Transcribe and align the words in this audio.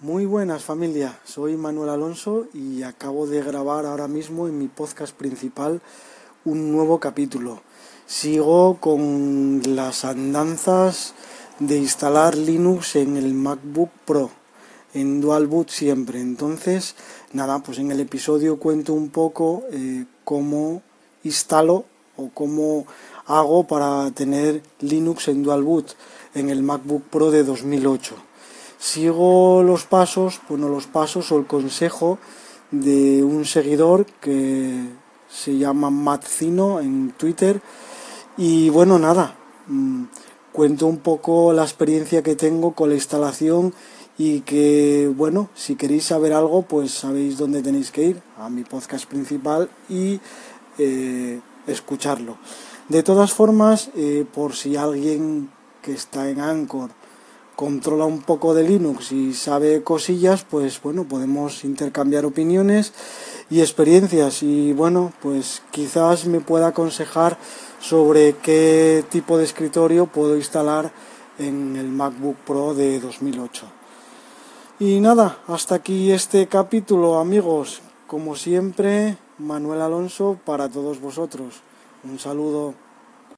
Muy 0.00 0.26
buenas 0.26 0.62
familia, 0.62 1.18
soy 1.24 1.56
Manuel 1.56 1.88
Alonso 1.88 2.48
y 2.52 2.82
acabo 2.82 3.26
de 3.26 3.42
grabar 3.42 3.86
ahora 3.86 4.08
mismo 4.08 4.46
en 4.46 4.58
mi 4.58 4.68
podcast 4.68 5.16
principal 5.16 5.80
un 6.44 6.70
nuevo 6.70 7.00
capítulo. 7.00 7.62
Sigo 8.06 8.76
con 8.78 9.62
las 9.74 10.04
andanzas 10.04 11.14
de 11.60 11.78
instalar 11.78 12.36
Linux 12.36 12.96
en 12.96 13.16
el 13.16 13.32
MacBook 13.32 13.88
Pro, 14.04 14.30
en 14.92 15.22
Dual 15.22 15.46
Boot 15.46 15.70
siempre. 15.70 16.20
Entonces, 16.20 16.94
nada, 17.32 17.60
pues 17.60 17.78
en 17.78 17.90
el 17.90 18.00
episodio 18.00 18.58
cuento 18.58 18.92
un 18.92 19.08
poco 19.08 19.64
eh, 19.72 20.04
cómo 20.24 20.82
instalo 21.24 21.86
o 22.18 22.28
cómo 22.34 22.84
hago 23.24 23.66
para 23.66 24.10
tener 24.10 24.62
Linux 24.80 25.28
en 25.28 25.42
Dual 25.42 25.62
Boot 25.62 25.96
en 26.34 26.50
el 26.50 26.62
MacBook 26.62 27.04
Pro 27.04 27.30
de 27.30 27.44
2008 27.44 28.14
sigo 28.78 29.62
los 29.62 29.84
pasos, 29.84 30.40
bueno, 30.48 30.68
los 30.68 30.86
pasos 30.86 31.32
o 31.32 31.38
el 31.38 31.46
consejo 31.46 32.18
de 32.70 33.22
un 33.22 33.44
seguidor 33.44 34.06
que 34.20 34.88
se 35.28 35.56
llama 35.56 35.90
Matzino 35.90 36.80
en 36.80 37.12
Twitter 37.12 37.60
y 38.36 38.68
bueno, 38.70 38.98
nada, 38.98 39.36
mm, 39.66 40.04
cuento 40.52 40.86
un 40.86 40.98
poco 40.98 41.52
la 41.52 41.62
experiencia 41.62 42.22
que 42.22 42.36
tengo 42.36 42.72
con 42.72 42.88
la 42.90 42.94
instalación 42.94 43.74
y 44.18 44.40
que 44.40 45.10
bueno, 45.14 45.50
si 45.54 45.76
queréis 45.76 46.04
saber 46.04 46.32
algo, 46.32 46.62
pues 46.62 46.92
sabéis 46.92 47.38
dónde 47.38 47.62
tenéis 47.62 47.90
que 47.90 48.04
ir, 48.04 48.22
a 48.38 48.48
mi 48.48 48.64
podcast 48.64 49.06
principal 49.06 49.68
y 49.88 50.20
eh, 50.78 51.40
escucharlo. 51.66 52.38
De 52.88 53.02
todas 53.02 53.32
formas, 53.32 53.90
eh, 53.96 54.24
por 54.32 54.54
si 54.54 54.76
alguien 54.76 55.50
que 55.82 55.92
está 55.92 56.28
en 56.30 56.40
Anchor 56.40 56.90
controla 57.56 58.04
un 58.04 58.20
poco 58.20 58.54
de 58.54 58.62
Linux 58.62 59.12
y 59.12 59.32
sabe 59.32 59.82
cosillas, 59.82 60.44
pues 60.48 60.80
bueno, 60.82 61.04
podemos 61.04 61.64
intercambiar 61.64 62.26
opiniones 62.26 62.92
y 63.48 63.60
experiencias 63.60 64.42
y 64.42 64.74
bueno, 64.74 65.12
pues 65.22 65.62
quizás 65.70 66.26
me 66.26 66.40
pueda 66.40 66.68
aconsejar 66.68 67.38
sobre 67.80 68.34
qué 68.36 69.04
tipo 69.08 69.38
de 69.38 69.44
escritorio 69.44 70.06
puedo 70.06 70.36
instalar 70.36 70.92
en 71.38 71.76
el 71.76 71.88
MacBook 71.88 72.36
Pro 72.46 72.74
de 72.74 73.00
2008. 73.00 73.66
Y 74.78 75.00
nada, 75.00 75.38
hasta 75.46 75.76
aquí 75.76 76.12
este 76.12 76.46
capítulo 76.48 77.18
amigos. 77.18 77.80
Como 78.06 78.36
siempre, 78.36 79.16
Manuel 79.38 79.80
Alonso 79.80 80.38
para 80.44 80.68
todos 80.68 81.00
vosotros. 81.00 81.62
Un 82.04 82.18
saludo. 82.18 82.85